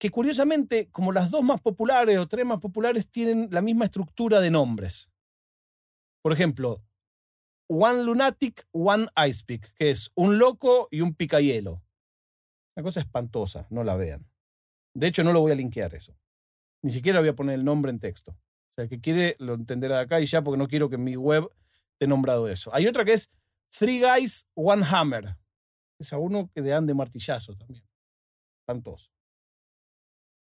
que 0.00 0.08
curiosamente, 0.08 0.90
como 0.90 1.12
las 1.12 1.30
dos 1.30 1.42
más 1.42 1.60
populares 1.60 2.18
o 2.18 2.26
tres 2.26 2.46
más 2.46 2.58
populares 2.58 3.10
tienen 3.10 3.48
la 3.52 3.60
misma 3.60 3.84
estructura 3.84 4.40
de 4.40 4.50
nombres. 4.50 5.12
Por 6.22 6.32
ejemplo, 6.32 6.82
One 7.68 8.04
Lunatic, 8.04 8.66
One 8.72 9.08
Ice 9.28 9.44
Pick, 9.44 9.74
que 9.74 9.90
es 9.90 10.10
un 10.14 10.38
loco 10.38 10.88
y 10.90 11.02
un 11.02 11.14
picayelo. 11.14 11.84
Una 12.74 12.82
cosa 12.82 13.00
espantosa, 13.00 13.66
no 13.68 13.84
la 13.84 13.94
vean. 13.94 14.26
De 14.94 15.06
hecho, 15.06 15.22
no 15.22 15.34
lo 15.34 15.42
voy 15.42 15.52
a 15.52 15.54
linkear 15.54 15.94
eso. 15.94 16.18
Ni 16.82 16.90
siquiera 16.90 17.20
voy 17.20 17.28
a 17.28 17.36
poner 17.36 17.56
el 17.56 17.64
nombre 17.66 17.90
en 17.90 18.00
texto. 18.00 18.32
O 18.32 18.72
sea, 18.72 18.84
el 18.84 18.90
que 18.90 19.02
quiere 19.02 19.36
lo 19.38 19.52
entenderá 19.52 19.96
de 19.96 20.02
acá 20.04 20.18
y 20.18 20.24
ya, 20.24 20.42
porque 20.42 20.56
no 20.56 20.66
quiero 20.66 20.88
que 20.88 20.96
en 20.96 21.04
mi 21.04 21.16
web 21.16 21.46
esté 21.92 22.06
nombrado 22.06 22.48
eso. 22.48 22.74
Hay 22.74 22.86
otra 22.86 23.04
que 23.04 23.12
es 23.12 23.30
Three 23.68 24.00
Guys, 24.00 24.48
One 24.54 24.82
Hammer. 24.82 25.36
Es 25.98 26.14
a 26.14 26.18
uno 26.18 26.50
que 26.54 26.62
le 26.62 26.70
dan 26.70 26.86
de 26.86 26.94
martillazo 26.94 27.54
también. 27.54 27.84
Espantoso 28.62 29.10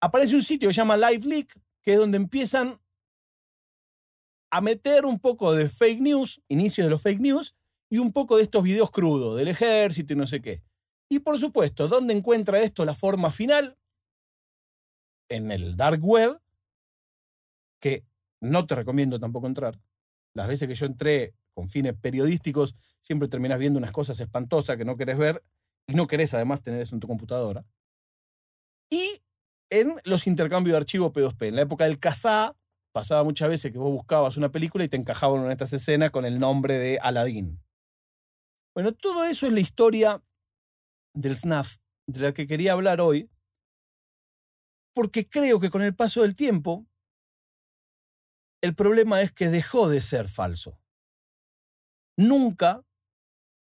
aparece 0.01 0.35
un 0.35 0.41
sitio 0.41 0.67
que 0.67 0.73
se 0.73 0.81
llama 0.81 0.97
Live 0.97 1.25
Leak, 1.25 1.59
que 1.81 1.93
es 1.93 1.99
donde 1.99 2.17
empiezan 2.17 2.81
a 4.51 4.59
meter 4.59 5.05
un 5.05 5.19
poco 5.19 5.53
de 5.53 5.69
fake 5.69 6.01
news, 6.01 6.41
inicio 6.49 6.83
de 6.83 6.89
los 6.89 7.01
fake 7.01 7.21
news, 7.21 7.55
y 7.89 7.99
un 7.99 8.11
poco 8.11 8.37
de 8.37 8.43
estos 8.43 8.63
videos 8.63 8.91
crudos 8.91 9.37
del 9.37 9.47
ejército 9.47 10.13
y 10.13 10.15
no 10.15 10.27
sé 10.27 10.41
qué. 10.41 10.63
Y 11.09 11.19
por 11.19 11.37
supuesto, 11.37 11.87
¿dónde 11.87 12.13
encuentra 12.13 12.61
esto 12.61 12.85
la 12.85 12.95
forma 12.95 13.31
final? 13.31 13.77
En 15.29 15.51
el 15.51 15.77
dark 15.77 16.03
web, 16.03 16.41
que 17.81 18.05
no 18.41 18.65
te 18.65 18.75
recomiendo 18.75 19.19
tampoco 19.19 19.47
entrar. 19.47 19.79
Las 20.33 20.47
veces 20.47 20.67
que 20.67 20.75
yo 20.75 20.85
entré 20.85 21.33
con 21.53 21.69
fines 21.69 21.93
periodísticos, 21.95 22.75
siempre 23.01 23.27
terminas 23.27 23.59
viendo 23.59 23.77
unas 23.77 23.91
cosas 23.91 24.19
espantosas 24.19 24.77
que 24.77 24.85
no 24.85 24.95
querés 24.95 25.17
ver 25.17 25.43
y 25.87 25.95
no 25.95 26.07
querés 26.07 26.33
además 26.33 26.63
tener 26.63 26.81
eso 26.81 26.95
en 26.95 27.01
tu 27.01 27.07
computadora. 27.07 27.65
Y 28.89 29.20
en 29.71 29.95
los 30.03 30.27
intercambios 30.27 30.73
de 30.73 30.77
archivos 30.77 31.11
P2P. 31.11 31.47
En 31.47 31.55
la 31.55 31.61
época 31.63 31.85
del 31.85 31.97
CASA 31.97 32.55
pasaba 32.93 33.23
muchas 33.23 33.49
veces 33.49 33.71
que 33.71 33.77
vos 33.77 33.91
buscabas 33.91 34.37
una 34.37 34.51
película 34.51 34.83
y 34.83 34.89
te 34.89 34.97
encajaban 34.97 35.45
en 35.45 35.51
estas 35.51 35.73
escenas 35.73 36.11
con 36.11 36.25
el 36.25 36.39
nombre 36.39 36.77
de 36.77 36.99
Aladdin. 36.99 37.59
Bueno, 38.75 38.93
todo 38.93 39.23
eso 39.23 39.47
es 39.47 39.53
la 39.53 39.59
historia 39.61 40.23
del 41.15 41.35
SNAF, 41.35 41.77
de 42.07 42.19
la 42.19 42.33
que 42.33 42.47
quería 42.47 42.73
hablar 42.73 43.01
hoy, 43.01 43.29
porque 44.93 45.25
creo 45.25 45.59
que 45.59 45.69
con 45.69 45.81
el 45.81 45.95
paso 45.95 46.21
del 46.21 46.35
tiempo, 46.35 46.85
el 48.61 48.75
problema 48.75 49.21
es 49.21 49.31
que 49.31 49.49
dejó 49.49 49.89
de 49.89 50.01
ser 50.01 50.27
falso. 50.27 50.79
Nunca 52.17 52.85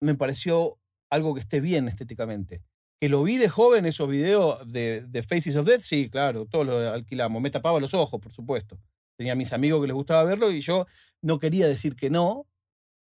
me 0.01 0.15
pareció 0.15 0.79
algo 1.11 1.33
que 1.33 1.39
esté 1.39 1.59
bien 1.61 1.87
estéticamente. 1.87 2.63
Que 3.01 3.09
lo 3.09 3.23
vi 3.23 3.37
de 3.37 3.47
joven, 3.47 3.85
esos 3.85 4.09
videos 4.09 4.67
de, 4.71 5.05
de 5.07 5.23
Faces 5.23 5.55
of 5.55 5.65
Death, 5.65 5.81
sí, 5.81 6.09
claro, 6.09 6.45
todos 6.45 6.65
lo 6.65 6.89
alquilamos. 6.89 7.41
Me 7.41 7.49
tapaba 7.49 7.79
los 7.79 7.93
ojos, 7.93 8.19
por 8.19 8.31
supuesto. 8.31 8.79
Tenía 9.17 9.33
a 9.33 9.35
mis 9.35 9.53
amigos 9.53 9.81
que 9.81 9.87
les 9.87 9.95
gustaba 9.95 10.23
verlo 10.23 10.51
y 10.51 10.61
yo 10.61 10.85
no 11.21 11.39
quería 11.39 11.67
decir 11.67 11.95
que 11.95 12.09
no. 12.09 12.45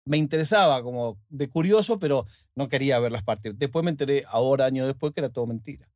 Me 0.07 0.17
interesaba 0.17 0.83
como 0.83 1.19
de 1.29 1.49
curioso, 1.49 1.99
pero 1.99 2.27
no 2.55 2.69
quería 2.69 2.99
ver 2.99 3.11
las 3.11 3.23
partes. 3.23 3.59
Después 3.59 3.85
me 3.85 3.91
enteré, 3.91 4.25
ahora, 4.29 4.67
años 4.67 4.87
después, 4.87 5.13
que 5.13 5.21
era 5.21 5.31
todo 5.31 5.47
mentira. 5.47 5.87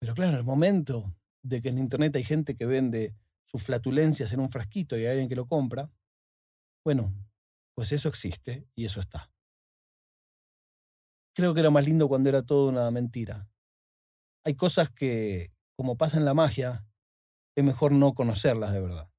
Pero 0.00 0.14
claro, 0.14 0.38
el 0.38 0.44
momento 0.44 1.14
de 1.42 1.60
que 1.60 1.70
en 1.70 1.78
Internet 1.78 2.14
hay 2.16 2.24
gente 2.24 2.54
que 2.54 2.66
vende 2.66 3.14
sus 3.44 3.62
flatulencias 3.62 4.32
en 4.32 4.40
un 4.40 4.48
frasquito 4.48 4.96
y 4.96 5.00
hay 5.00 5.12
alguien 5.12 5.28
que 5.28 5.36
lo 5.36 5.46
compra, 5.46 5.90
bueno, 6.84 7.14
pues 7.74 7.92
eso 7.92 8.08
existe 8.08 8.66
y 8.74 8.84
eso 8.84 9.00
está. 9.00 9.33
Creo 11.34 11.52
que 11.52 11.60
era 11.60 11.70
más 11.70 11.84
lindo 11.84 12.08
cuando 12.08 12.28
era 12.28 12.42
todo 12.42 12.68
una 12.68 12.90
mentira. 12.90 13.48
Hay 14.44 14.54
cosas 14.54 14.90
que, 14.90 15.52
como 15.76 15.96
pasa 15.96 16.16
en 16.16 16.24
la 16.24 16.34
magia, 16.34 16.86
es 17.56 17.64
mejor 17.64 17.92
no 17.92 18.14
conocerlas 18.14 18.72
de 18.72 18.80
verdad. 18.80 19.10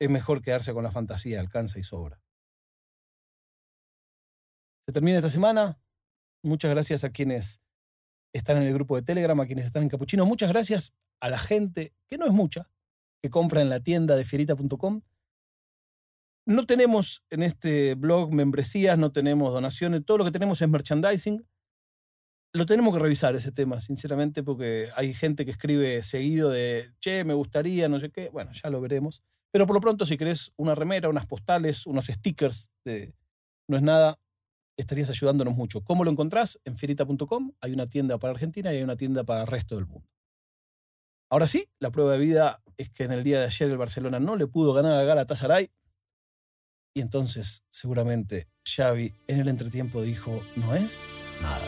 Es 0.00 0.10
mejor 0.10 0.42
quedarse 0.42 0.72
con 0.72 0.82
la 0.84 0.90
fantasía, 0.90 1.40
alcanza 1.40 1.78
y 1.78 1.84
sobra. 1.84 2.22
Se 4.86 4.92
termina 4.92 5.18
esta 5.18 5.30
semana. 5.30 5.80
Muchas 6.42 6.70
gracias 6.70 7.04
a 7.04 7.10
quienes 7.10 7.62
están 8.34 8.56
en 8.56 8.64
el 8.64 8.74
grupo 8.74 8.96
de 8.96 9.02
Telegram, 9.02 9.38
a 9.40 9.46
quienes 9.46 9.66
están 9.66 9.84
en 9.84 9.88
Capuchino. 9.88 10.26
Muchas 10.26 10.50
gracias 10.50 10.94
a 11.20 11.28
la 11.30 11.38
gente, 11.38 11.94
que 12.08 12.18
no 12.18 12.26
es 12.26 12.32
mucha, 12.32 12.68
que 13.22 13.30
compra 13.30 13.60
en 13.60 13.70
la 13.70 13.80
tienda 13.80 14.16
de 14.16 14.24
fierita.com. 14.24 15.02
No 16.46 16.66
tenemos 16.66 17.24
en 17.30 17.42
este 17.42 17.94
blog 17.94 18.32
membresías, 18.32 18.98
no 18.98 19.12
tenemos 19.12 19.52
donaciones, 19.52 20.04
todo 20.04 20.18
lo 20.18 20.24
que 20.24 20.32
tenemos 20.32 20.60
es 20.60 20.68
merchandising. 20.68 21.46
Lo 22.54 22.66
tenemos 22.66 22.92
que 22.92 23.00
revisar 23.00 23.34
ese 23.34 23.52
tema, 23.52 23.80
sinceramente, 23.80 24.42
porque 24.42 24.88
hay 24.94 25.14
gente 25.14 25.44
que 25.44 25.52
escribe 25.52 26.02
seguido 26.02 26.50
de, 26.50 26.92
che, 27.00 27.24
me 27.24 27.32
gustaría, 27.32 27.88
no 27.88 27.98
sé 27.98 28.10
qué. 28.10 28.28
Bueno, 28.28 28.50
ya 28.52 28.68
lo 28.68 28.80
veremos. 28.80 29.22
Pero 29.52 29.66
por 29.66 29.74
lo 29.74 29.80
pronto, 29.80 30.04
si 30.04 30.16
querés 30.16 30.52
una 30.56 30.74
remera, 30.74 31.08
unas 31.08 31.26
postales, 31.26 31.86
unos 31.86 32.06
stickers 32.06 32.70
No 33.68 33.76
es 33.76 33.82
nada, 33.82 34.18
estarías 34.76 35.10
ayudándonos 35.10 35.54
mucho. 35.54 35.82
¿Cómo 35.82 36.04
lo 36.04 36.10
encontrás? 36.10 36.60
En 36.64 36.76
fierita.com 36.76 37.52
hay 37.60 37.72
una 37.72 37.86
tienda 37.86 38.18
para 38.18 38.32
Argentina 38.32 38.72
y 38.72 38.78
hay 38.78 38.82
una 38.82 38.96
tienda 38.96 39.24
para 39.24 39.42
el 39.42 39.46
resto 39.46 39.76
del 39.76 39.86
mundo. 39.86 40.08
Ahora 41.30 41.46
sí, 41.46 41.68
la 41.78 41.90
prueba 41.90 42.12
de 42.12 42.18
vida 42.18 42.62
es 42.76 42.90
que 42.90 43.04
en 43.04 43.12
el 43.12 43.24
día 43.24 43.38
de 43.38 43.46
ayer 43.46 43.70
el 43.70 43.78
Barcelona 43.78 44.20
no 44.20 44.36
le 44.36 44.46
pudo 44.46 44.74
ganar 44.74 44.92
a 44.92 45.04
Galatasaray. 45.04 45.70
Y 46.94 47.00
entonces, 47.00 47.62
seguramente, 47.70 48.48
Xavi 48.64 49.14
en 49.26 49.40
el 49.40 49.48
entretiempo 49.48 50.02
dijo, 50.02 50.42
no 50.56 50.74
es 50.74 51.06
nada. 51.40 51.64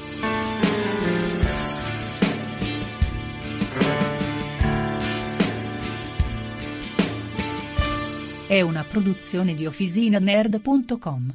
È 8.46 8.60
una 8.60 8.84
produzione 8.84 9.54
di 9.54 9.66
OfficinaNerd.com. 9.66 11.34